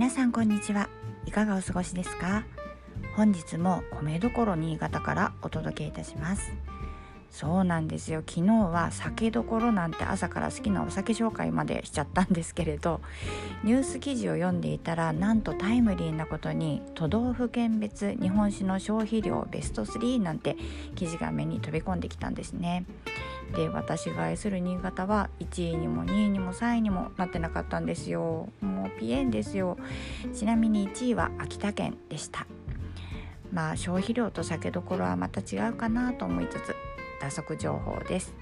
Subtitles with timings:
[0.00, 0.88] 皆さんこんにちは。
[1.26, 2.46] いかがお過ごしですか？
[3.16, 6.54] 本日も米どころ新潟からお届けいたします。
[7.30, 8.22] そうなんですよ。
[8.26, 13.02] 昨日は酒どころなんて朝から好きなお酒紹介までしちゃったんですけれど
[13.62, 20.56] ニュース記事を読んでいたらなんとタイムリーなことに都道府県別日本酒の消費量ベスト3なんて
[20.94, 22.86] 記事が目に飛び込んできたんですね。
[23.54, 28.48] で私が愛する新潟は1位にも2位にも3位にもなってなかったんですよ。
[28.60, 29.76] もうピエンですよ。
[30.32, 32.46] ちなみに1位は秋田県でした。
[33.52, 36.76] まあ消費量と酒どころはまた違うかなと思いつつ
[37.20, 38.34] 打足情報です。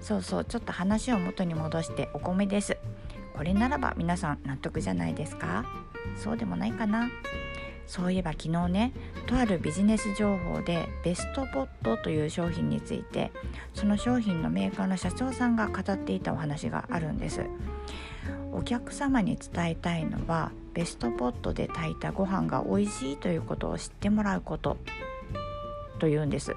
[0.00, 2.76] そうそうちょっと話を元に戻してお米です。
[3.36, 5.64] これならば皆さん納得じゃないですか？
[6.16, 7.08] そうでもないかな？
[7.86, 8.92] そういえば昨日ね
[9.26, 13.30] とあるビジネス情報でベストポットという商品について
[13.74, 17.44] その商品のメーカーの社長さんが語っていたお話があるんです。
[18.52, 24.76] お客様に伝えたいのはベストポットで炊いたご飯が美味しいということを知ってもらうこと。
[25.98, 26.54] というんです。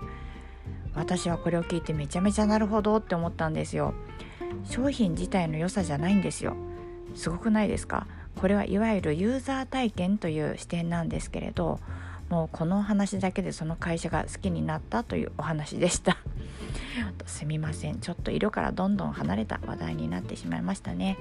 [0.96, 3.94] 私はこれを聞いてめちゃめちゃなるほどって思ったんですよ。
[4.64, 6.56] 商品自体の良さじゃないんですよ。
[7.16, 8.08] すごくないですか？
[8.38, 11.80] これはいわゆるユーザー体験という視点なんですけれど
[12.30, 16.18] もうこの話だけでその会社が好きになったというお話でした。
[17.26, 18.00] すみません。
[18.00, 21.18] ちょっと色からどんどん離れた話題になってしまいましたね。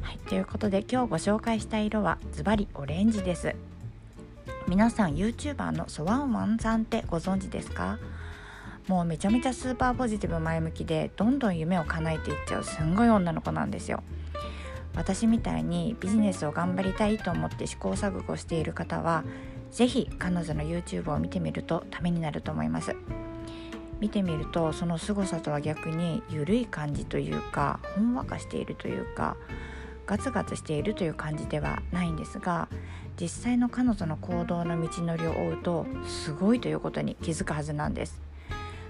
[0.00, 0.18] はい。
[0.28, 3.54] ということで今日ご紹介した色はズバリオレンジです。
[4.66, 7.98] 皆さん YouTuber のソワンワンさんってご存知ですか？
[8.88, 14.02] もうめちゃめちゃスーパーポジティブ前向きでどんどん夢を叶えていっちゃうすんごい女の子なんですよ。
[14.94, 19.24] 私みたいにビジネスを頑張りたいと思って試行錯誤している方は
[19.70, 22.94] 是非彼女の YouTube を見てみるとためになると思います。
[24.00, 29.36] 見てみるとその凄さとは逆に緩い感じというかほんわかしているというか
[30.06, 32.68] ガツガツしているという感じではないんですが
[33.20, 38.20] 実際の彼女の行動の道のりを追うとすごいということに気づくはずなんです。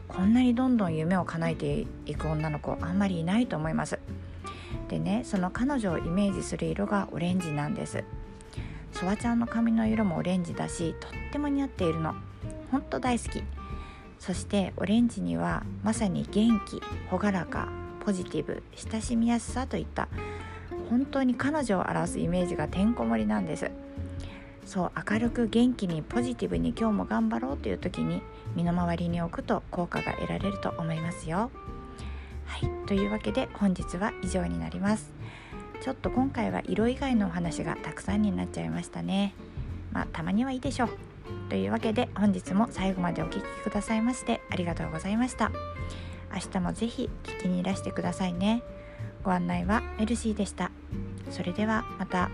[0.09, 3.99] こんなにどんどん夢を叶えていく女の子あんまりいないと思います。
[4.93, 8.05] でねその彼女をイメージする色がオレンジなんです。
[8.93, 12.15] ソワちゃんの髪の色もオレンジだしとっても似合っているの。
[12.71, 13.43] ほんと大好き。
[14.19, 17.69] そしてオレンジにはまさに元気朗らか
[18.05, 20.09] ポジティブ親しみやすさといった
[20.91, 23.71] 本当に彼女を表すイメージがてんこ盛りなんです。
[24.67, 28.23] そう明るく元気にポジティブに今日も頑張ろうという時に
[28.55, 31.51] 身の回りに置くと効果が得られると思いますよ。
[32.53, 35.11] はい、というわけで本日は以上になります。
[35.81, 39.35] ちょっと今回は色以外のお話がたくさんになっちゃいましたね。
[39.91, 40.91] まあたまにはいいでしょう。
[41.49, 45.51] というわけで本日も最後までお聴きくださいましてありがとうございました。
[46.31, 48.63] 明日も是非聞きにいらしてくださいね。
[49.25, 50.71] ご案内はメルシーでした。
[51.31, 52.29] それではまた。